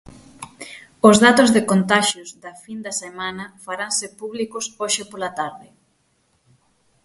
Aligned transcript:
Os 1.07 1.15
datos 1.25 1.49
de 1.55 1.61
contaxios 1.71 2.29
da 2.43 2.53
fin 2.63 2.79
de 2.85 2.93
semana 3.03 3.45
faranse 3.65 4.07
públicos 4.19 4.65
hoxe 4.81 5.03
pola 5.11 5.31
tarde. 5.39 5.67